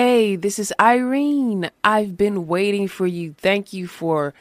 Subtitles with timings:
[0.00, 1.72] Hey, this is Irene.
[1.82, 3.34] I've been waiting for you.
[3.36, 4.32] Thank you for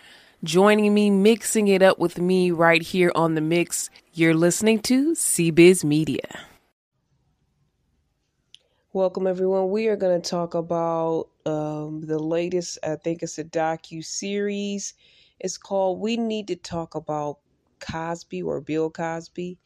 [0.43, 3.89] joining me, mixing it up with me right here on the mix.
[4.13, 6.41] You're listening to CBiz Media.
[8.93, 9.71] Welcome, everyone.
[9.71, 12.77] We are going to talk about um, the latest.
[12.83, 14.93] I think it's a docu series.
[15.39, 17.39] It's called "We Need to Talk About
[17.79, 19.57] Cosby" or Bill Cosby.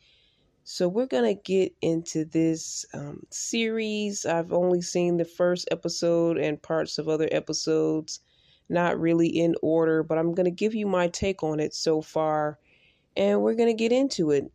[0.73, 4.25] So we're gonna get into this um, series.
[4.25, 8.21] I've only seen the first episode and parts of other episodes,
[8.69, 12.57] not really in order, but I'm gonna give you my take on it so far,
[13.17, 14.49] and we're gonna get into it.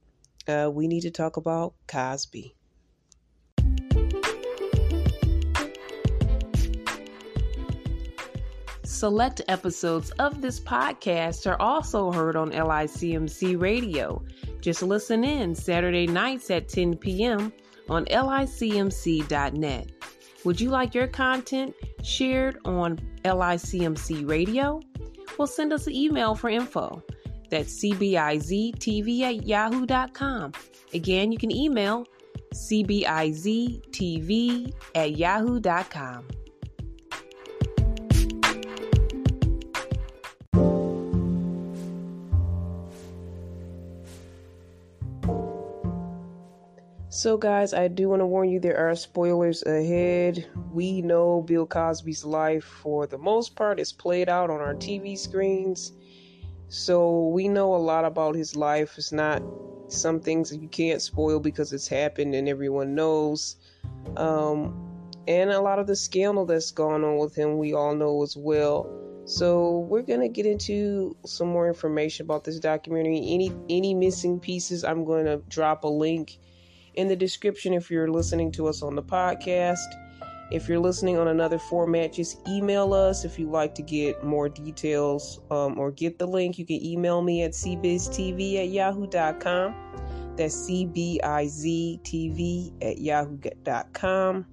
[0.48, 2.54] Uh, we need to talk about Cosby.
[8.84, 14.24] Select episodes of this podcast are also heard on LICMC Radio.
[14.66, 17.52] Just listen in Saturday nights at 10 p.m.
[17.88, 19.92] on licmc.net.
[20.42, 21.72] Would you like your content
[22.02, 24.80] shared on LICMC Radio?
[25.38, 27.00] Well, send us an email for info.
[27.48, 30.52] That's cbiztv at yahoo.com.
[30.92, 32.04] Again, you can email
[32.52, 33.14] cbiztv
[34.96, 36.26] at yahoo.com.
[47.16, 50.46] So, guys, I do want to warn you there are spoilers ahead.
[50.70, 55.16] We know Bill Cosby's life, for the most part, is played out on our TV
[55.16, 55.92] screens.
[56.68, 58.98] So, we know a lot about his life.
[58.98, 59.42] It's not
[59.88, 63.56] some things that you can't spoil because it's happened and everyone knows.
[64.18, 68.22] Um, and a lot of the scandal that's gone on with him, we all know
[68.24, 68.92] as well.
[69.24, 73.16] So we're gonna get into some more information about this documentary.
[73.26, 76.38] Any any missing pieces, I'm to drop a link
[76.96, 79.86] in the description if you're listening to us on the podcast.
[80.50, 84.48] If you're listening on another format, just email us if you'd like to get more
[84.48, 86.56] details um, or get the link.
[86.58, 89.74] You can email me at cbiztv at yahoo.com.
[90.36, 91.22] That's C-B-I-Z-T-V
[92.82, 94.46] at yahoo.com.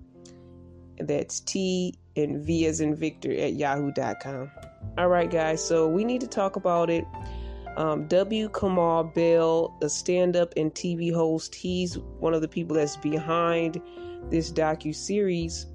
[0.99, 4.51] That's T and V as in Victor at yahoo.com.
[4.97, 7.05] All right, guys, so we need to talk about it.
[7.75, 8.49] Um, w.
[8.49, 13.81] Kamau Bell, a stand-up and TV host, he's one of the people that's behind
[14.29, 15.65] this docu series.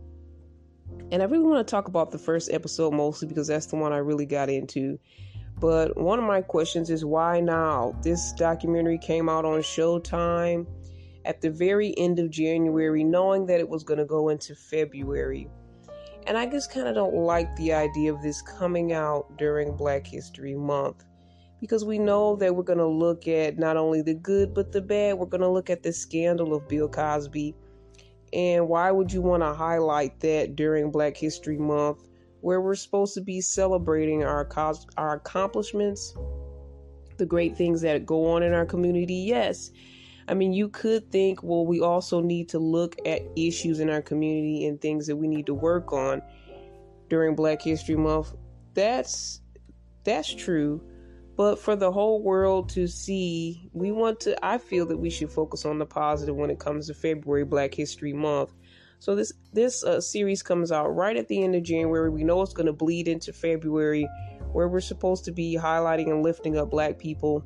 [1.10, 3.92] And I really want to talk about the first episode mostly because that's the one
[3.92, 4.98] I really got into.
[5.60, 7.98] But one of my questions is why now?
[8.02, 10.66] This documentary came out on Showtime
[11.24, 15.48] at the very end of January, knowing that it was going to go into February.
[16.28, 20.06] And I just kind of don't like the idea of this coming out during Black
[20.06, 21.04] History Month
[21.60, 24.80] because we know that we're going to look at not only the good but the
[24.80, 25.18] bad.
[25.18, 27.54] We're going to look at the scandal of Bill Cosby.
[28.32, 32.08] And why would you want to highlight that during Black History Month
[32.40, 36.14] where we're supposed to be celebrating our cos- our accomplishments,
[37.16, 39.14] the great things that go on in our community?
[39.14, 39.70] Yes.
[40.28, 44.02] I mean, you could think, well, we also need to look at issues in our
[44.02, 46.20] community and things that we need to work on
[47.08, 48.34] during Black History Month.
[48.74, 49.40] That's
[50.04, 50.82] that's true
[51.38, 55.30] but for the whole world to see, we want to, I feel that we should
[55.30, 58.54] focus on the positive when it comes to February Black History Month.
[58.98, 62.10] So this this uh, series comes out right at the end of January.
[62.10, 64.08] We know it's going to bleed into February,
[64.50, 67.44] where we're supposed to be highlighting and lifting up Black people,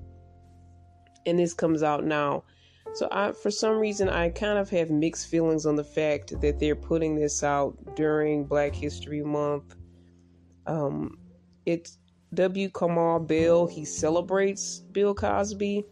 [1.27, 2.45] and this comes out now.
[2.95, 6.59] So I, for some reason, I kind of have mixed feelings on the fact that
[6.59, 9.77] they're putting this out during Black History Month.
[10.67, 11.19] Um,
[11.67, 11.99] it's
[12.35, 12.71] W.
[12.71, 15.85] Kamau Bell, he celebrates Bill Cosby.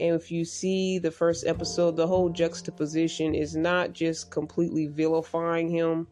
[0.00, 5.68] And if you see the first episode, the whole juxtaposition is not just completely vilifying
[5.68, 6.06] him,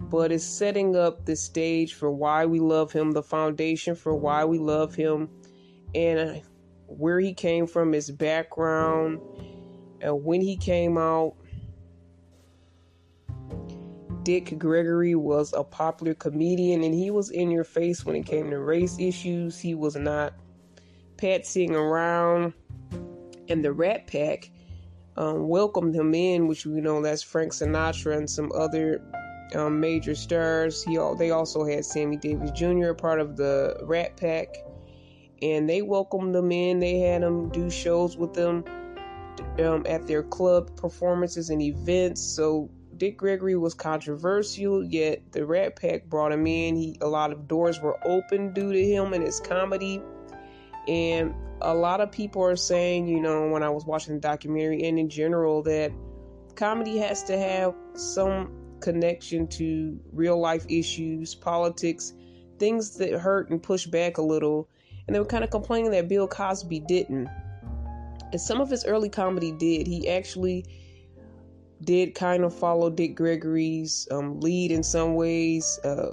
[0.00, 4.44] but is setting up the stage for why we love him, the foundation for why
[4.44, 5.28] we love him,
[5.94, 6.42] and
[6.86, 9.20] where he came from, his background,
[10.00, 11.34] and when he came out,
[14.22, 18.50] Dick Gregory was a popular comedian and he was in your face when it came
[18.50, 19.58] to race issues.
[19.58, 20.34] He was not
[21.16, 22.52] patsying around.
[23.48, 24.50] And the Rat Pack
[25.16, 29.02] um, welcomed him in, which we know that's Frank Sinatra and some other
[29.54, 30.82] um, major stars.
[30.82, 32.92] He they also had Sammy Davis Jr.
[32.92, 34.56] part of the Rat Pack,
[35.42, 36.78] and they welcomed them in.
[36.80, 38.64] They had them do shows with them
[39.58, 42.22] um, at their club performances and events.
[42.22, 42.70] So
[43.02, 46.76] Dick Gregory was controversial, yet the Rat Pack brought him in.
[46.76, 50.00] He a lot of doors were open due to him and his comedy.
[50.86, 54.84] And a lot of people are saying, you know, when I was watching the documentary
[54.84, 55.90] and in general, that
[56.54, 62.12] comedy has to have some connection to real life issues, politics,
[62.60, 64.68] things that hurt and push back a little.
[65.08, 67.28] And they were kind of complaining that Bill Cosby didn't.
[68.30, 69.88] And some of his early comedy did.
[69.88, 70.66] He actually
[71.84, 75.78] did kind of follow Dick Gregory's um, lead in some ways.
[75.84, 76.12] Uh,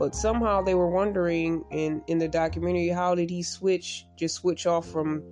[0.00, 4.66] but somehow they were wondering in in the documentary how did he switch just switch
[4.66, 5.22] off from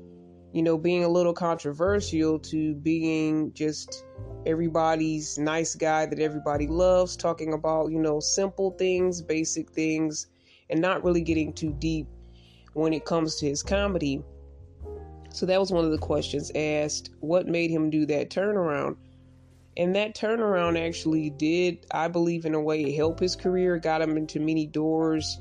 [0.52, 4.04] you know being a little controversial to being just
[4.44, 10.26] everybody's nice guy that everybody loves talking about you know simple things basic things
[10.68, 12.06] and not really getting too deep
[12.74, 14.22] when it comes to his comedy
[15.30, 18.96] so that was one of the questions asked what made him do that turnaround
[19.78, 23.78] and that turnaround actually did, I believe, in a way, help his career.
[23.78, 25.38] Got him into many doors.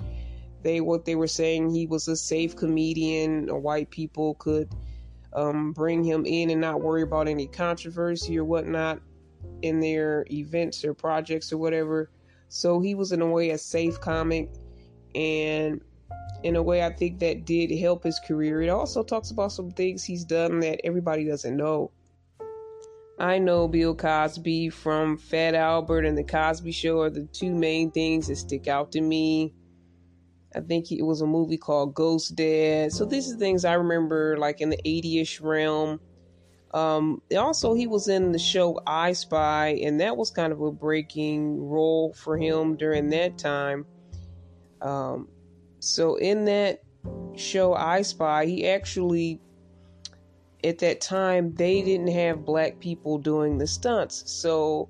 [0.62, 3.48] They what they were saying he was a safe comedian.
[3.48, 4.70] White people could
[5.34, 9.02] um, bring him in and not worry about any controversy or whatnot
[9.64, 12.12] in their events or projects or whatever.
[12.50, 14.50] So he was in a way a safe comic,
[15.16, 15.82] and
[16.44, 18.62] in a way, I think that did help his career.
[18.62, 21.92] It also talks about some things he's done that everybody doesn't know.
[23.20, 27.90] I know Bill Cosby from Fat Albert and The Cosby Show are the two main
[27.90, 29.54] things that stick out to me.
[30.56, 32.94] I think it was a movie called Ghost Dad.
[32.94, 36.00] So these are things I remember like in the 80ish realm.
[36.74, 40.72] Um, also, he was in the show I Spy, and that was kind of a
[40.72, 43.86] breaking role for him during that time.
[44.82, 45.28] Um,
[45.80, 46.82] so in that
[47.36, 49.42] show I Spy, he actually
[50.64, 54.24] at that time they didn't have black people doing the stunts.
[54.26, 54.90] So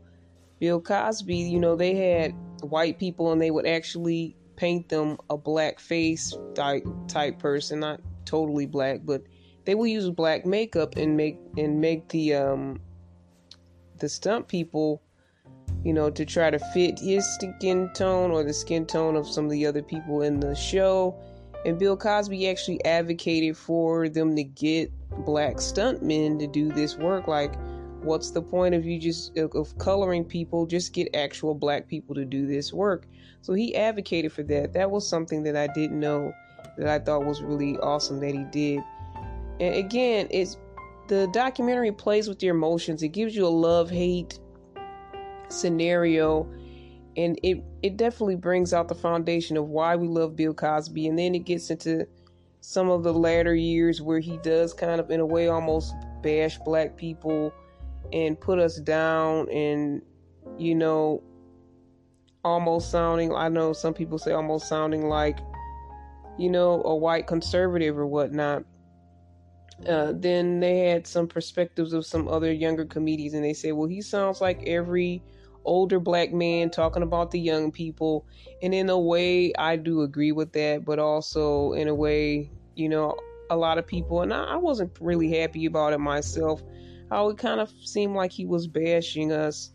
[0.59, 5.37] Bill Cosby, you know, they had white people and they would actually paint them a
[5.37, 9.23] black face type type person, not totally black, but
[9.65, 12.79] they would use black makeup and make and make the um
[13.99, 15.01] the stunt people
[15.83, 19.45] you know to try to fit his skin tone or the skin tone of some
[19.45, 21.15] of the other people in the show
[21.67, 24.89] and Bill Cosby actually advocated for them to get
[25.25, 27.27] black stuntmen to do this work.
[27.27, 27.55] Like,
[28.01, 30.65] what's the point of you just of coloring people?
[30.65, 33.05] Just get actual black people to do this work.
[33.41, 34.71] So he advocated for that.
[34.71, 36.31] That was something that I didn't know
[36.77, 38.81] that I thought was really awesome that he did.
[39.59, 40.55] And again, it's
[41.09, 43.03] the documentary plays with your emotions.
[43.03, 44.39] It gives you a love hate
[45.49, 46.49] scenario
[47.17, 51.17] and it it definitely brings out the foundation of why we love Bill Cosby and
[51.17, 52.07] then it gets into
[52.61, 56.57] some of the latter years where he does kind of in a way almost bash
[56.59, 57.51] black people
[58.13, 60.01] and put us down and
[60.57, 61.21] you know
[62.45, 65.39] almost sounding I know some people say almost sounding like
[66.37, 68.63] you know a white conservative or whatnot.
[69.87, 73.87] Uh, then they had some perspectives of some other younger comedians and they say well
[73.87, 75.21] he sounds like every
[75.67, 78.25] older black man talking about the young people.
[78.63, 82.89] And in a way, I do agree with that, but also in a way, you
[82.89, 83.15] know,
[83.49, 86.63] a lot of people, and I, wasn't really happy about it myself,
[87.09, 89.71] how it kind of seemed like he was bashing us.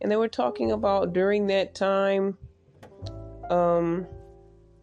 [0.00, 2.38] And they were talking about during that time,
[3.50, 4.06] um,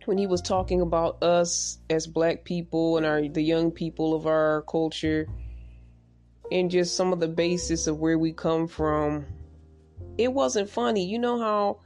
[0.05, 4.27] when he was talking about us as black people and our the young people of
[4.27, 5.27] our culture
[6.51, 9.25] and just some of the basis of where we come from
[10.17, 11.05] it wasn't funny.
[11.05, 11.79] You know how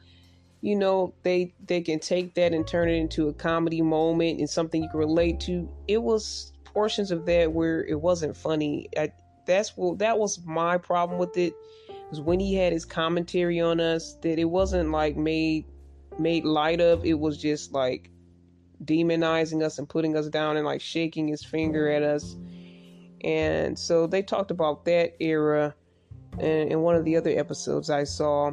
[0.61, 4.49] you know they they can take that and turn it into a comedy moment and
[4.49, 5.69] something you can relate to.
[5.87, 8.89] It was portions of that where it wasn't funny.
[8.97, 9.11] I,
[9.45, 11.53] that's what that was my problem with it.
[12.09, 15.65] Was when he had his commentary on us that it wasn't like made
[16.17, 17.05] made light of.
[17.05, 18.09] It was just like
[18.83, 22.35] demonizing us and putting us down and like shaking his finger at us.
[23.23, 25.75] And so they talked about that era
[26.39, 28.51] in, in one of the other episodes I saw.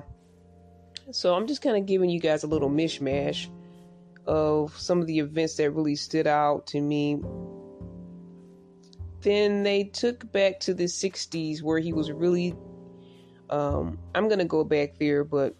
[1.10, 3.48] So I'm just kind of giving you guys a little mishmash
[4.26, 7.20] of some of the events that really stood out to me.
[9.20, 12.54] Then they took back to the 60s where he was really.
[13.48, 15.54] Um, I'm going to go back there, but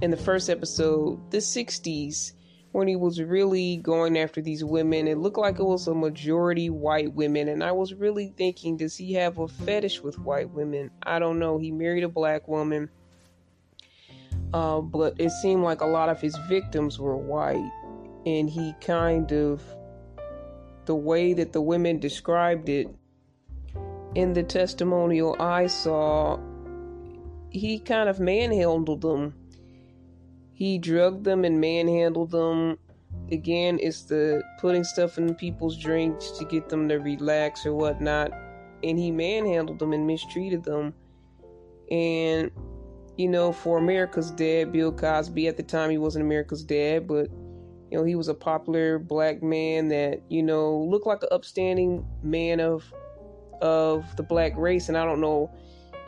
[0.00, 2.32] in the first episode, the 60s,
[2.72, 5.06] when he was really going after these women.
[5.06, 8.96] It looked like it was a majority white women, and I was really thinking, does
[8.96, 10.90] he have a fetish with white women?
[11.02, 11.58] I don't know.
[11.58, 12.88] He married a black woman,
[14.54, 17.70] uh, but it seemed like a lot of his victims were white,
[18.24, 19.62] and he kind of,
[20.86, 22.88] the way that the women described it
[24.14, 26.38] in the testimonial I saw,
[27.50, 29.34] he kind of manhandled them
[30.52, 32.78] he drugged them and manhandled them.
[33.30, 38.32] Again, it's the putting stuff in people's drinks to get them to relax or whatnot.
[38.82, 40.94] And he manhandled them and mistreated them.
[41.90, 42.50] And
[43.16, 45.46] you know, for America's Dad, Bill Cosby.
[45.46, 47.28] At the time, he wasn't America's Dad, but
[47.90, 52.06] you know, he was a popular black man that you know looked like an upstanding
[52.22, 52.92] man of
[53.60, 54.88] of the black race.
[54.88, 55.50] And I don't know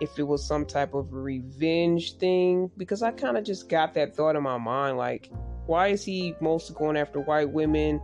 [0.04, 4.14] if it was some type of revenge thing because I kind of just got that
[4.14, 5.30] thought in my mind, like,
[5.66, 8.00] why is he mostly going after white women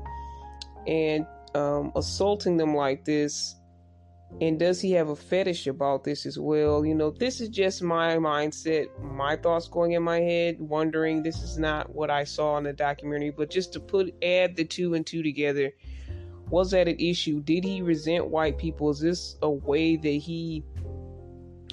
[0.87, 3.54] and um, assaulting them like this?
[4.40, 6.87] And does he have a fetish about this as well?
[6.87, 11.42] You know, this is just my mindset, my thoughts going in my head, wondering this
[11.42, 14.95] is not what I saw in the documentary, but just to put add the two
[14.95, 15.73] and two together,
[16.49, 17.42] was that an issue?
[17.42, 18.88] Did he resent white people?
[18.90, 20.64] Is this a way that he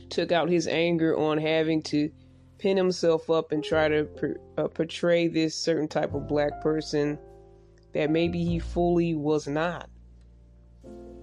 [0.10, 2.12] took out his anger on having to
[2.58, 4.08] pin himself up and try to
[4.58, 7.18] uh, portray this certain type of black person
[7.94, 9.90] that maybe he fully was not?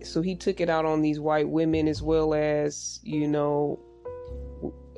[0.07, 3.81] so he took it out on these white women as well as you know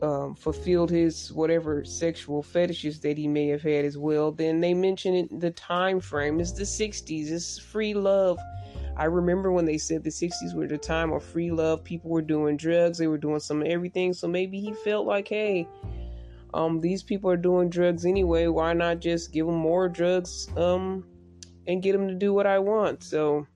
[0.02, 4.30] um, fulfilled his whatever sexual fetishes that he may have had as well.
[4.30, 7.30] Then they mentioned it, the time frame is the 60s.
[7.30, 8.38] It's free love.
[8.96, 11.84] I remember when they said the 60s were the time of free love.
[11.84, 12.96] People were doing drugs.
[12.98, 14.14] They were doing some everything.
[14.14, 15.68] So maybe he felt like, hey,
[16.54, 18.46] um, these people are doing drugs anyway.
[18.46, 21.04] Why not just give them more drugs um,
[21.66, 23.02] and get them to do what I want?
[23.02, 23.46] So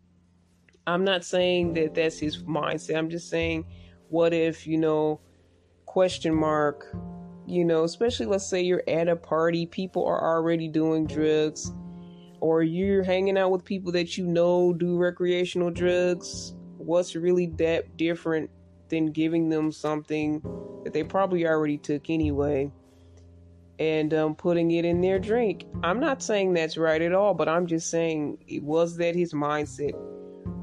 [0.87, 2.99] I'm not saying that that's his mindset.
[2.99, 3.65] I'm just saying,
[4.09, 5.21] what if, you know,
[5.87, 6.95] question mark,
[7.47, 11.73] you know, especially let's say you're at a party, people are already doing drugs,
[12.41, 16.55] or you're hanging out with people that you know do recreational drugs.
[16.79, 18.51] What's really that different
[18.89, 20.43] than giving them something
[20.85, 22.73] that they probably already took anyway?
[23.79, 25.65] and um, putting it in their drink.
[25.83, 29.33] I'm not saying that's right at all, but I'm just saying, it was that his
[29.33, 29.95] mindset?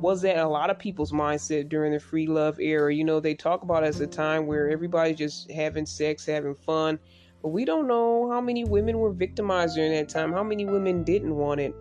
[0.01, 2.93] was that a lot of people's mindset during the free love era.
[2.93, 6.99] You know, they talk about as a time where everybody's just having sex, having fun,
[7.41, 11.03] but we don't know how many women were victimized during that time, how many women
[11.03, 11.73] didn't want it.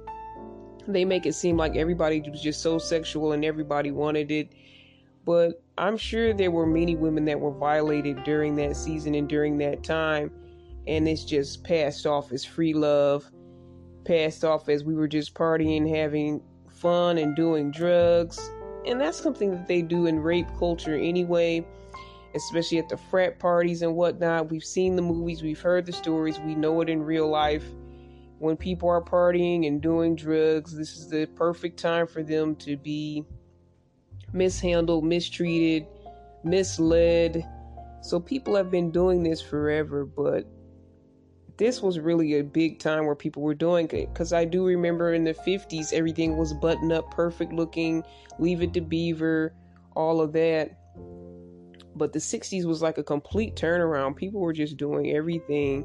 [0.86, 4.52] They make it seem like everybody was just so sexual and everybody wanted it.
[5.24, 9.58] But I'm sure there were many women that were violated during that season and during
[9.58, 10.30] that time.
[10.86, 13.28] And it's just passed off as free love,
[14.04, 18.38] passed off as we were just partying, having fun and doing drugs.
[18.86, 21.66] And that's something that they do in rape culture anyway,
[22.36, 24.50] especially at the frat parties and whatnot.
[24.50, 27.64] We've seen the movies, we've heard the stories, we know it in real life.
[28.38, 32.76] When people are partying and doing drugs, this is the perfect time for them to
[32.76, 33.24] be
[34.32, 35.86] mishandled, mistreated,
[36.44, 37.44] misled.
[38.02, 40.46] So people have been doing this forever, but
[41.56, 45.14] this was really a big time where people were doing it because I do remember
[45.14, 48.04] in the 50s everything was buttoned up, perfect looking,
[48.38, 49.54] leave it to Beaver,
[49.94, 50.78] all of that.
[51.96, 54.16] But the 60s was like a complete turnaround.
[54.16, 55.84] People were just doing everything,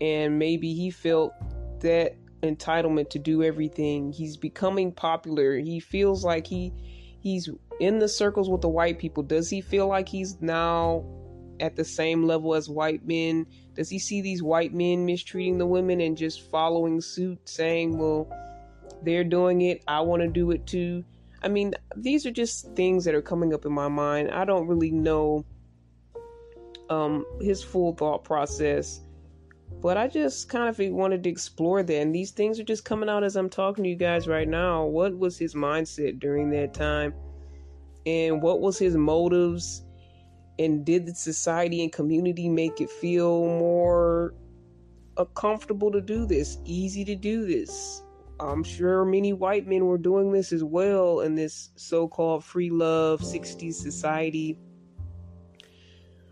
[0.00, 1.32] and maybe he felt
[1.80, 4.12] that entitlement to do everything.
[4.12, 5.56] He's becoming popular.
[5.56, 6.72] He feels like he
[7.20, 7.48] he's
[7.80, 9.22] in the circles with the white people.
[9.22, 11.04] Does he feel like he's now
[11.60, 13.46] at the same level as white men?
[13.74, 18.28] Does he see these white men mistreating the women and just following suit, saying, well,
[19.02, 21.04] they're doing it, I want to do it too?
[21.42, 24.30] I mean, these are just things that are coming up in my mind.
[24.30, 25.44] I don't really know
[26.90, 29.00] um, his full thought process,
[29.80, 32.00] but I just kind of wanted to explore that.
[32.00, 34.84] And these things are just coming out as I'm talking to you guys right now.
[34.84, 37.14] What was his mindset during that time?
[38.06, 39.82] And what was his motives?
[40.58, 44.34] and did the society and community make it feel more
[45.16, 48.02] uh, comfortable to do this, easy to do this?
[48.40, 53.20] I'm sure many white men were doing this as well in this so-called free love
[53.20, 54.58] 60s society.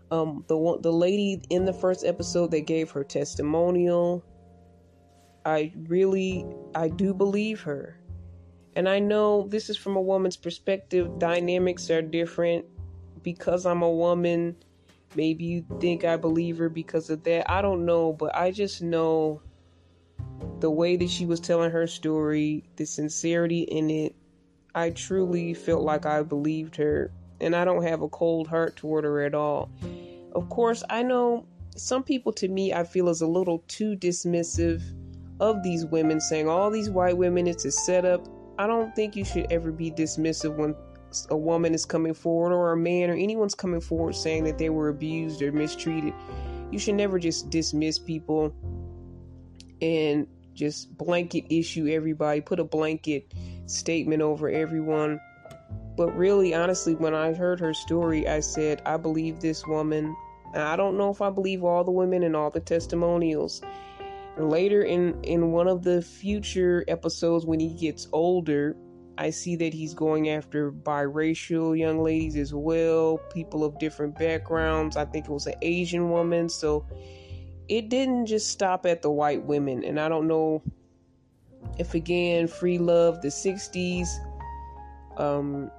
[0.09, 4.23] Um, the one, the lady in the first episode that gave her testimonial,
[5.45, 7.99] I really, I do believe her,
[8.77, 11.19] and I know this is from a woman's perspective.
[11.19, 12.65] Dynamics are different
[13.21, 14.55] because I'm a woman,
[15.15, 17.49] maybe you think I believe her because of that.
[17.51, 19.41] I don't know, but I just know
[20.59, 24.15] the way that she was telling her story, the sincerity in it.
[24.75, 29.03] I truly felt like I believed her, and I don't have a cold heart toward
[29.03, 29.69] her at all.
[30.33, 31.45] Of course, I know
[31.75, 34.81] some people to me I feel is a little too dismissive
[35.39, 38.27] of these women, saying all these white women, it's a setup.
[38.57, 40.75] I don't think you should ever be dismissive when
[41.29, 44.69] a woman is coming forward or a man or anyone's coming forward saying that they
[44.69, 46.13] were abused or mistreated,
[46.71, 48.53] you should never just dismiss people
[49.81, 53.33] and just blanket issue everybody, put a blanket
[53.67, 55.19] statement over everyone.
[55.95, 60.15] But really, honestly, when I heard her story, I said, I believe this woman.
[60.53, 63.61] I don't know if I believe all the women and all the testimonials.
[64.37, 68.77] Later in in one of the future episodes when he gets older,
[69.17, 74.95] I see that he's going after biracial young ladies as well, people of different backgrounds.
[74.95, 76.85] I think it was an Asian woman, so
[77.69, 79.83] it didn't just stop at the white women.
[79.83, 80.61] And I don't know
[81.77, 84.07] if again, free love, the 60s,
[85.17, 85.71] um,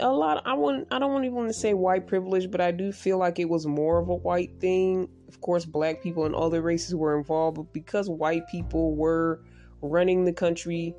[0.00, 2.92] a lot i wouldn't i don't even want to say white privilege but i do
[2.92, 6.62] feel like it was more of a white thing of course black people and other
[6.62, 9.42] races were involved but because white people were
[9.82, 10.94] running the country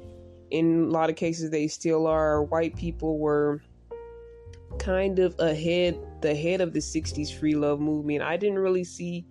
[0.51, 3.61] in a lot of cases they still are white people were
[4.77, 9.25] kind of ahead the head of the 60s free love movement i didn't really see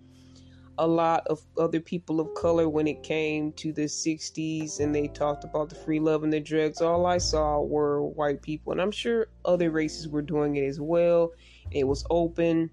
[0.79, 5.09] a lot of other people of color when it came to the 60s and they
[5.09, 6.81] talked about the free love and the drugs.
[6.81, 10.79] All I saw were white people, and I'm sure other races were doing it as
[10.79, 11.33] well.
[11.71, 12.69] It was open,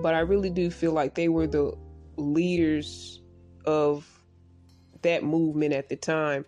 [0.00, 1.72] but I really do feel like they were the
[2.16, 3.22] leaders
[3.64, 4.08] of
[5.02, 6.44] that movement at the time.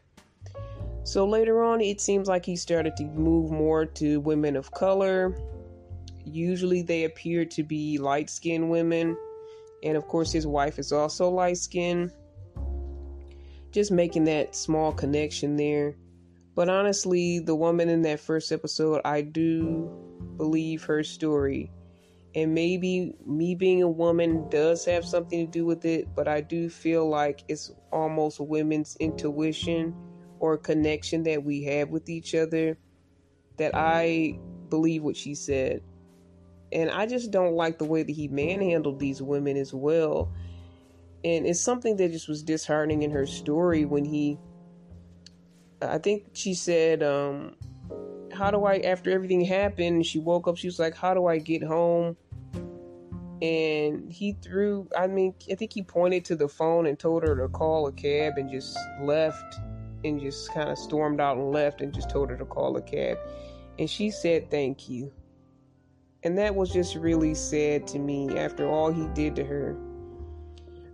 [1.02, 5.36] So later on, it seems like he started to move more to women of color.
[6.24, 9.16] Usually, they appear to be light skinned women
[9.82, 12.12] and of course, his wife is also light skinned.
[13.70, 15.96] Just making that small connection there.
[16.54, 19.90] But honestly, the woman in that first episode, I do
[20.36, 21.70] believe her story.
[22.34, 26.40] And maybe me being a woman does have something to do with it, but I
[26.40, 29.94] do feel like it's almost women's intuition
[30.38, 32.78] or connection that we have with each other
[33.56, 35.82] that I believe what she said
[36.72, 40.32] and I just don't like the way that he manhandled these women as well.
[41.24, 44.38] And it's something that just was disheartening in her story when he
[45.82, 47.56] I think she said, um,
[48.32, 51.38] how do I after everything happened, she woke up, she was like, How do I
[51.38, 52.16] get home?
[53.42, 57.36] And he threw I mean, I think he pointed to the phone and told her
[57.36, 59.56] to call a cab and just left
[60.04, 62.82] and just kind of stormed out and left and just told her to call a
[62.82, 63.18] cab.
[63.78, 65.12] And she said thank you.
[66.22, 69.76] And that was just really sad to me after all he did to her.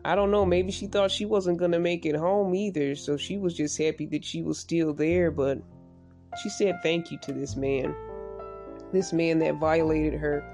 [0.04, 3.16] I don't know, maybe she thought she wasn't going to make it home either, so
[3.16, 5.58] she was just happy that she was still there, but
[6.40, 7.92] she said thank you to this man.
[8.92, 10.44] This man that violated her.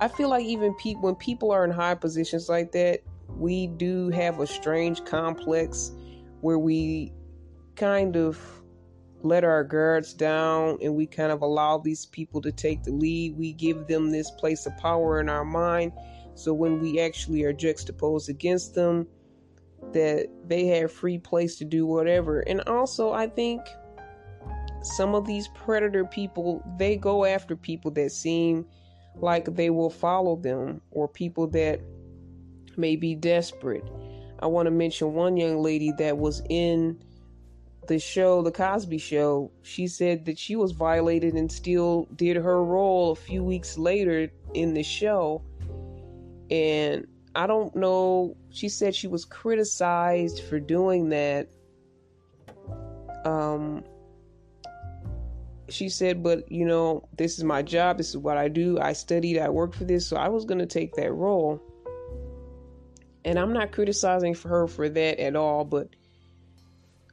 [0.00, 3.00] I feel like even pe- when people are in high positions like that,
[3.36, 5.90] we do have a strange complex
[6.40, 7.12] where we
[7.74, 8.40] kind of
[9.22, 13.36] let our guards down and we kind of allow these people to take the lead.
[13.36, 15.92] We give them this place of power in our mind.
[16.34, 19.06] So when we actually are juxtaposed against them,
[19.92, 22.40] that they have free place to do whatever.
[22.40, 23.60] And also, I think
[24.82, 28.66] some of these predator people, they go after people that seem
[29.16, 31.80] like they will follow them or people that
[32.76, 33.84] may be desperate.
[34.40, 37.02] I want to mention one young lady that was in
[37.88, 42.62] the show, The Cosby Show, she said that she was violated and still did her
[42.62, 45.42] role a few weeks later in the show.
[46.50, 51.48] And I don't know, she said she was criticized for doing that.
[53.24, 53.84] Um,
[55.68, 58.78] she said, but you know, this is my job, this is what I do.
[58.78, 61.62] I studied, I worked for this, so I was going to take that role.
[63.24, 65.88] And I'm not criticizing for her for that at all, but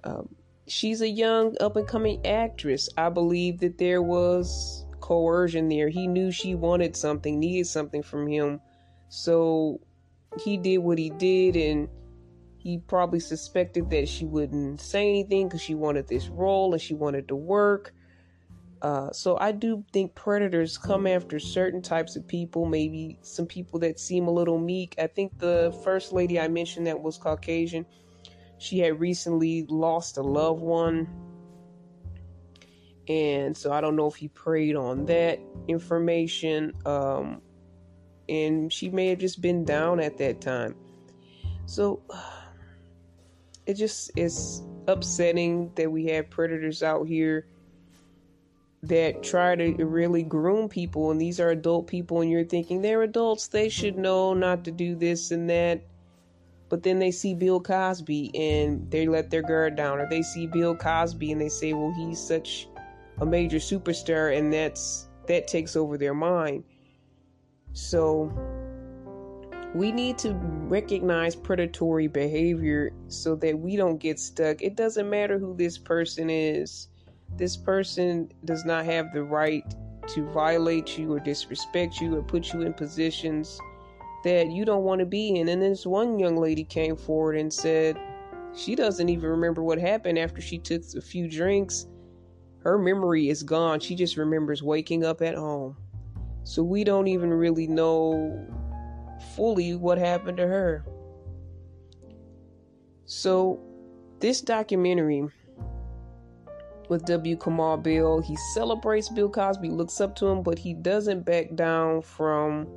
[0.03, 0.34] um,
[0.67, 2.89] she's a young up and coming actress.
[2.97, 5.89] I believe that there was coercion there.
[5.89, 8.60] He knew she wanted something, needed something from him.
[9.10, 9.80] So
[10.43, 11.88] he did what he did and
[12.58, 16.95] he probably suspected that she wouldn't say anything because she wanted this role and she
[16.95, 17.93] wanted to work.
[18.82, 23.80] Uh, so I do think predators come after certain types of people, maybe some people
[23.80, 24.95] that seem a little meek.
[24.99, 27.86] I think the first lady I mentioned that was Caucasian,
[28.57, 31.07] she had recently lost a loved one.
[33.07, 36.73] And so I don't know if he preyed on that information.
[36.85, 37.41] Um,
[38.27, 40.75] and she may have just been down at that time.
[41.65, 42.01] So
[43.65, 47.47] it just is upsetting that we have predators out here
[48.83, 53.01] that try to really groom people and these are adult people and you're thinking they're
[53.01, 55.81] adults they should know not to do this and that
[56.69, 60.47] but then they see Bill Cosby and they let their guard down, or they see
[60.47, 62.67] Bill Cosby and they say, well, he's such
[63.19, 66.63] a major superstar, and that's that takes over their mind.
[67.73, 68.32] So
[69.73, 74.62] we need to recognize predatory behavior so that we don't get stuck.
[74.62, 76.88] It doesn't matter who this person is.
[77.36, 79.65] This person does not have the right
[80.08, 83.60] to violate you or disrespect you or put you in positions
[84.25, 85.47] that you don't want to be in.
[85.47, 87.97] And this one young lady came forward and said
[88.55, 91.85] she doesn't even remember what happened after she took a few drinks.
[92.59, 93.79] Her memory is gone.
[93.79, 95.77] She just remembers waking up at home.
[96.43, 98.43] So we don't even really know
[99.35, 100.83] fully what happened to her.
[103.05, 103.59] So,
[104.19, 105.27] this documentary
[106.89, 107.38] with W.
[107.38, 108.21] Kamau Bell.
[108.21, 112.67] he celebrates Bill Cosby, looks up to him, but he doesn't back down from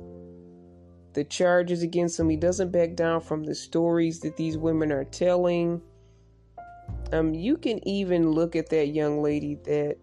[1.19, 2.29] the charges against him.
[2.29, 5.81] He doesn't back down from the stories that these women are telling.
[7.11, 9.97] Um, you can even look at that young lady that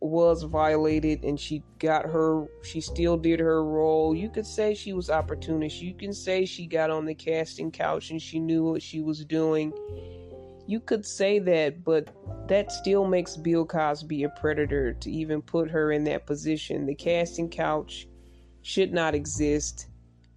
[0.00, 4.14] was violated and she got her she still did her role.
[4.14, 5.82] You could say she was opportunist.
[5.82, 9.26] You can say she got on the casting couch and she knew what she was
[9.26, 9.74] doing.
[10.66, 12.08] You could say that but
[12.48, 16.86] that still makes bill cosby a predator to even put her in that position.
[16.86, 18.08] The casting couch
[18.62, 19.87] should not exist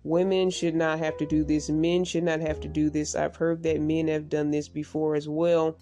[0.03, 1.69] women should not have to do this.
[1.69, 3.15] Men should not have to do this.
[3.15, 5.77] I've heard that men have done this before as well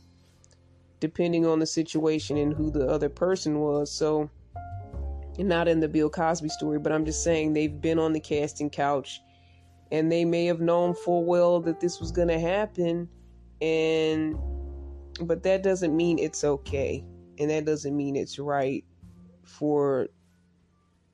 [0.99, 3.91] depending on the situation and who the other person was.
[3.91, 4.29] So,
[5.38, 8.69] not in the Bill Cosby story, but I'm just saying they've been on the casting
[8.69, 9.21] couch
[9.91, 13.08] and they may have known full well that this was going to happen.
[13.62, 14.38] And
[15.21, 17.05] but that doesn't mean it's okay.
[17.38, 18.84] And that doesn't mean it's right
[19.43, 20.08] for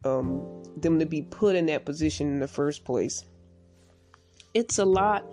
[0.05, 3.23] um, them to be put in that position in the first place.
[4.53, 5.25] It's a lot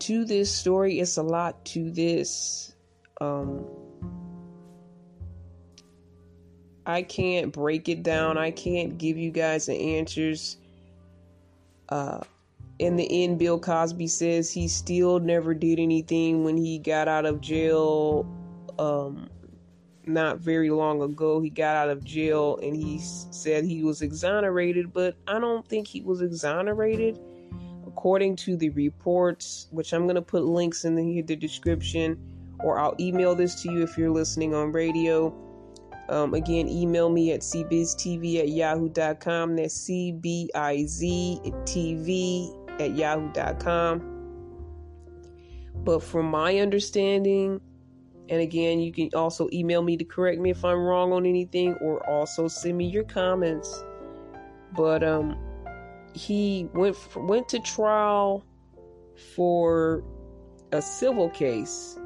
[0.00, 1.00] to this story.
[1.00, 2.72] It's a lot to this
[3.22, 3.64] um,
[6.84, 8.36] I can't break it down.
[8.36, 10.56] I can't give you guys the answers.
[11.88, 12.20] Uh,
[12.80, 17.24] in the end, Bill Cosby says he still never did anything when he got out
[17.24, 18.26] of jail.
[18.78, 19.30] Um,
[20.06, 24.92] not very long ago, he got out of jail and he said he was exonerated,
[24.92, 27.18] but I don't think he was exonerated.
[27.86, 32.18] According to the reports, which I'm going to put links in the, the description,
[32.60, 35.34] or I'll email this to you if you're listening on radio.
[36.08, 39.56] Um, again, email me at cbiztv at yahoo.com.
[39.56, 44.08] That's C B I Z TV at yahoo.com.
[45.84, 47.60] But from my understanding,
[48.28, 51.74] and again, you can also email me to correct me if I'm wrong on anything,
[51.74, 53.84] or also send me your comments.
[54.74, 55.36] But um,
[56.14, 58.44] he went went to trial
[59.34, 60.02] for
[60.72, 61.98] a civil case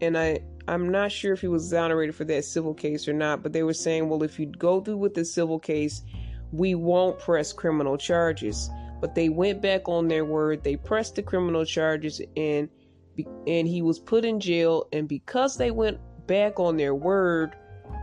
[0.00, 3.42] and I I'm not sure if he was exonerated for that civil case or not,
[3.42, 6.02] but they were saying, well, if you go through with the civil case,
[6.52, 8.70] we won't press criminal charges.
[8.98, 10.64] But they went back on their word.
[10.64, 12.70] They pressed the criminal charges, and
[13.46, 14.86] and he was put in jail.
[14.92, 17.56] And because they went back on their word,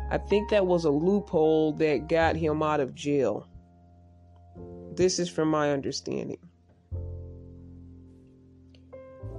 [0.10, 3.47] I think that was a loophole that got him out of jail.
[4.93, 6.39] This is from my understanding.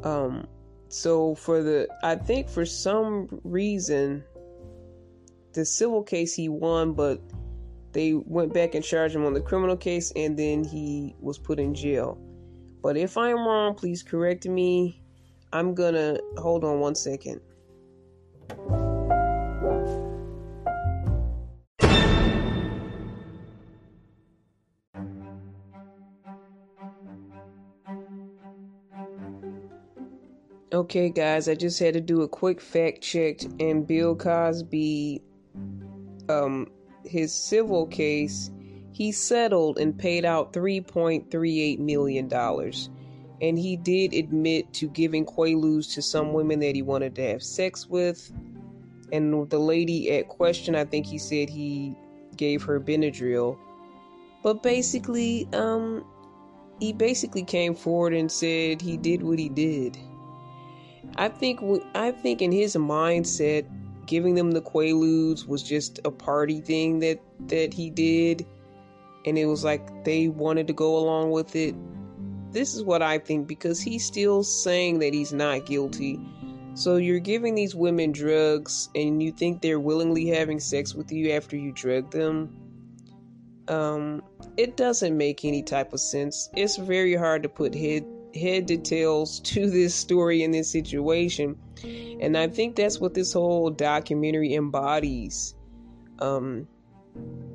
[0.03, 0.47] Um,
[0.89, 4.25] so for the I think for some reason
[5.53, 7.21] the civil case he won, but
[7.93, 11.59] they went back and charged him on the criminal case and then he was put
[11.59, 12.19] in jail.
[12.83, 15.02] But if I'm wrong, please correct me.
[15.53, 17.41] I'm gonna hold on one second.
[30.73, 35.21] Okay, guys, I just had to do a quick fact check, and Bill Cosby,
[36.31, 36.67] um,
[37.05, 38.51] his civil case,
[38.93, 42.29] he settled and paid out $3.38 million.
[43.43, 47.43] And he did admit to giving Quaaludes to some women that he wanted to have
[47.43, 48.33] sex with.
[49.13, 51.95] And the lady at question, I think he said he
[52.37, 53.59] gave her Benadryl.
[54.45, 56.05] But basically, um,
[56.81, 59.99] he basically came forward and said he did what he did.
[61.17, 61.61] I think
[61.95, 63.67] I think in his mindset,
[64.07, 68.47] giving them the Quaaludes was just a party thing that that he did,
[69.27, 71.75] and it was like they wanted to go along with it.
[72.53, 76.21] This is what I think because he's still saying that he's not guilty.
[76.75, 81.33] So you're giving these women drugs, and you think they're willingly having sex with you
[81.33, 82.57] after you drug them.
[83.69, 84.23] Um,
[84.57, 86.51] it doesn't make any type of sense.
[86.57, 91.59] It's very hard to put head head details to this story and this situation.
[92.21, 95.55] And I think that's what this whole documentary embodies.
[96.19, 96.69] Um,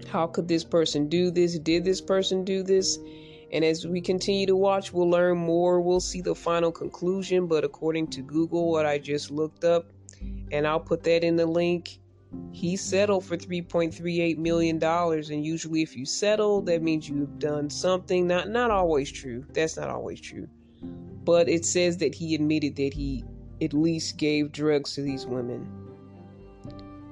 [0.08, 1.58] how could this person do this?
[1.58, 3.00] Did this person do this?
[3.52, 5.80] And as we continue to watch, we'll learn more.
[5.82, 7.48] We'll see the final conclusion.
[7.48, 9.86] But according to Google, what I just looked up,
[10.52, 12.00] and I'll put that in the link.
[12.52, 17.70] he settled for 3.38 million dollars and usually if you settle that means you've done
[17.70, 20.48] something not not always true that's not always true
[21.24, 23.24] but it says that he admitted that he
[23.62, 25.68] at least gave drugs to these women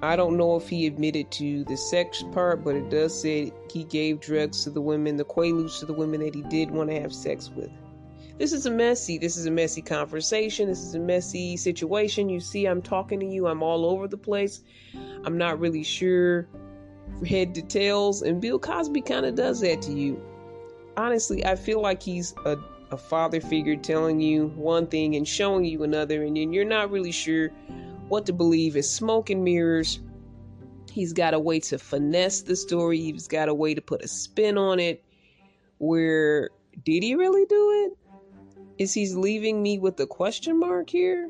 [0.01, 3.83] i don't know if he admitted to the sex part but it does say he
[3.83, 6.99] gave drugs to the women the quaaludes to the women that he did want to
[6.99, 7.69] have sex with.
[8.37, 12.29] This is a messy this is a messy conversation this is a messy situation.
[12.29, 14.61] You see i'm talking to you i'm all over the place.
[15.25, 16.47] I'm not really sure
[17.27, 20.21] head details and bill cosby kind of does that to you.
[20.95, 22.57] Honestly i feel like he's a,
[22.91, 26.91] a father figure telling you one thing and showing you another and then you're not
[26.91, 27.51] really sure
[28.07, 29.99] what to believe is smoke and mirrors
[30.91, 34.07] he's got a way to finesse the story he's got a way to put a
[34.07, 35.03] spin on it
[35.77, 36.49] where
[36.83, 37.97] did he really do it
[38.77, 41.29] is he's leaving me with a question mark here?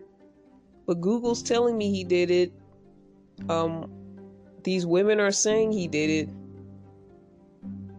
[0.88, 2.52] But Google's telling me he did it.
[3.50, 3.92] Um,
[4.64, 6.30] these women are saying he did it.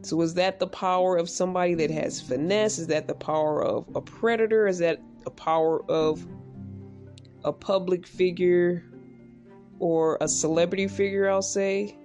[0.03, 2.79] So is that the power of somebody that has finesse?
[2.79, 4.67] Is that the power of a predator?
[4.67, 6.27] Is that a power of
[7.47, 8.85] a public figure
[9.79, 11.97] or a celebrity figure, I'll say?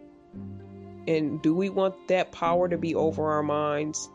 [1.07, 4.07] And do we want that power to be over our minds?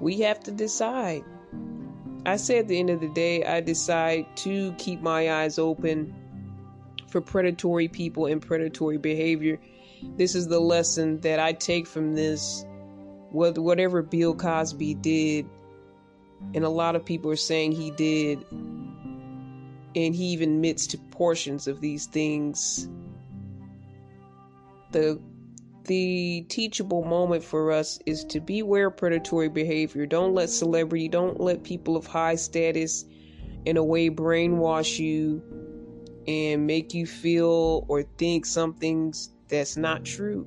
[0.00, 1.24] We have to decide.
[2.26, 6.14] I say at the end of the day, I decide to keep my eyes open
[7.08, 9.60] for predatory people and predatory behavior.
[10.16, 12.64] This is the lesson that I take from this.
[13.30, 15.46] Whatever Bill Cosby did,
[16.54, 18.44] and a lot of people are saying he did,
[19.94, 22.88] and he even admits to portions of these things.
[24.92, 25.20] The
[25.84, 30.06] the teachable moment for us is to beware predatory behavior.
[30.06, 33.04] Don't let celebrity, don't let people of high status
[33.66, 35.42] in a way brainwash you
[36.26, 40.46] and make you feel or think something's that's not true.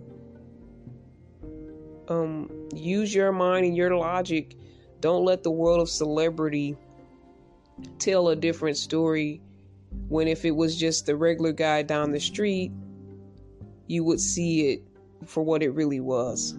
[2.07, 4.55] Um, use your mind and your logic.
[5.01, 6.75] Don't let the world of celebrity
[7.99, 9.41] tell a different story
[10.09, 12.71] when if it was just the regular guy down the street,
[13.87, 14.81] you would see it
[15.25, 16.57] for what it really was.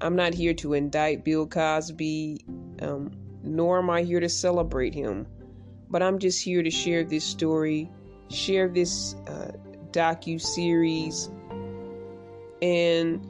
[0.00, 2.44] I'm not here to indict Bill Cosby,
[2.80, 5.26] um, nor am I here to celebrate him,
[5.90, 7.90] but I'm just here to share this story,
[8.28, 9.52] share this uh,
[9.92, 11.30] docu series,
[12.60, 13.24] and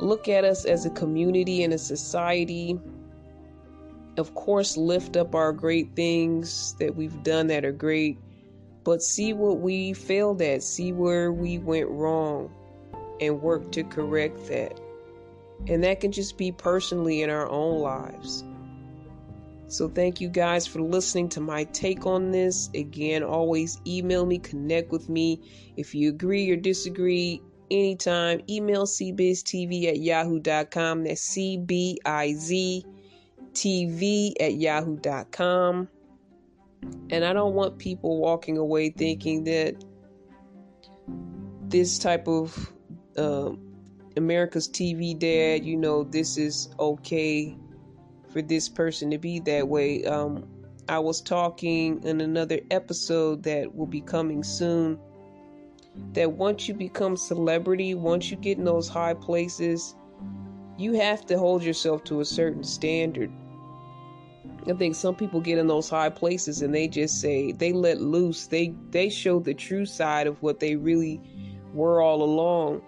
[0.00, 2.80] look at us as a community and a society.
[4.16, 8.18] Of course, lift up our great things that we've done that are great
[8.84, 12.50] but see what we failed at, see where we went wrong,
[13.20, 14.80] and work to correct that.
[15.68, 18.44] And that can just be personally in our own lives.
[19.68, 22.68] So, thank you guys for listening to my take on this.
[22.74, 25.40] Again, always email me, connect with me.
[25.76, 31.04] If you agree or disagree, anytime, email cbiztv at yahoo.com.
[31.04, 32.84] That's C B I Z
[33.52, 35.88] TV at yahoo.com.
[37.10, 39.84] And I don't want people walking away thinking that
[41.68, 42.72] this type of
[43.16, 43.50] uh,
[44.16, 47.56] America's TV dad, you know, this is okay
[48.30, 50.04] for this person to be that way.
[50.04, 50.44] Um,
[50.88, 54.98] I was talking in another episode that will be coming soon.
[56.14, 59.94] That once you become celebrity, once you get in those high places,
[60.78, 63.30] you have to hold yourself to a certain standard.
[64.68, 68.00] I think some people get in those high places and they just say they let
[68.00, 68.46] loose.
[68.46, 71.20] They they show the true side of what they really
[71.74, 72.82] were all along.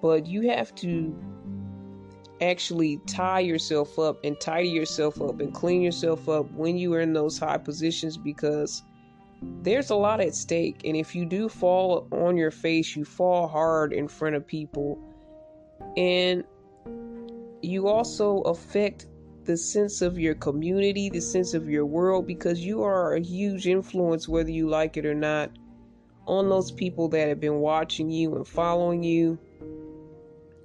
[0.00, 1.14] But you have to
[2.40, 7.00] actually tie yourself up and tidy yourself up and clean yourself up when you are
[7.00, 8.82] in those high positions because
[9.62, 10.80] there's a lot at stake.
[10.84, 14.98] And if you do fall on your face, you fall hard in front of people.
[15.96, 16.44] And
[17.60, 19.06] you also affect
[19.48, 23.66] the sense of your community, the sense of your world, because you are a huge
[23.66, 25.50] influence, whether you like it or not,
[26.26, 29.38] on those people that have been watching you and following you.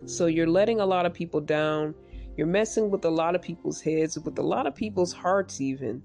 [0.05, 1.95] So you're letting a lot of people down.
[2.35, 6.03] You're messing with a lot of people's heads, with a lot of people's hearts, even.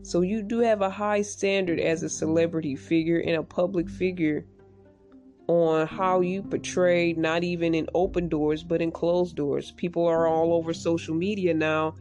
[0.00, 4.46] So you do have a high standard as a celebrity figure and a public figure
[5.50, 9.72] on how you portray not even in open doors but in closed doors.
[9.72, 11.94] People are all over social media now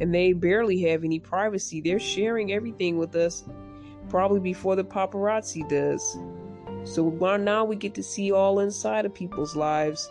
[0.00, 1.80] and they barely have any privacy.
[1.80, 3.44] They're sharing everything with us
[4.08, 6.18] probably before the paparazzi does.
[6.84, 10.10] So now we get to see all inside of people's lives.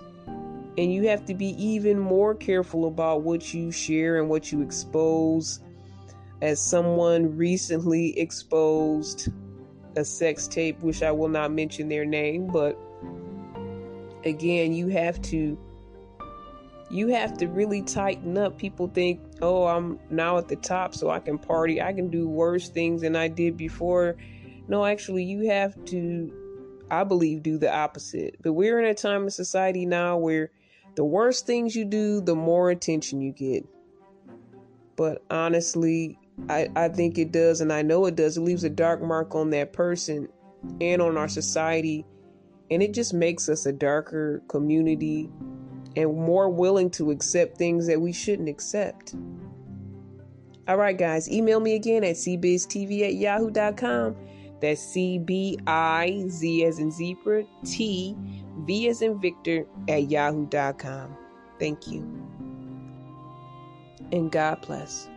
[0.78, 4.62] And you have to be even more careful about what you share and what you
[4.62, 5.60] expose.
[6.42, 9.30] As someone recently exposed
[9.98, 12.78] a sex tape, which I will not mention their name, but
[14.24, 15.58] again, you have to
[16.90, 18.58] you have to really tighten up.
[18.58, 21.82] People think, "Oh, I'm now at the top so I can party.
[21.82, 24.16] I can do worse things than I did before."
[24.70, 26.32] No, actually, you have to
[26.90, 28.38] I believe do the opposite.
[28.42, 30.52] But we're in a time in society now where
[30.96, 33.66] the worse things you do, the more attention you get.
[34.96, 36.18] But honestly,
[36.50, 38.38] I, I think it does, and I know it does.
[38.38, 40.30] It leaves a dark mark on that person
[40.80, 42.06] and on our society.
[42.70, 45.30] And it just makes us a darker community
[45.96, 49.16] and more willing to accept things that we shouldn't accept.
[50.68, 54.16] All right, guys, email me again at cbiztv at yahoo.com.
[54.60, 58.16] That's C B I Z as in zebra, T
[58.66, 61.16] V as in Victor at yahoo.com.
[61.60, 62.02] Thank you.
[64.12, 65.08] And God bless.